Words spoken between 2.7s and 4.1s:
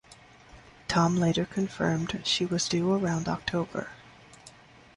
around October.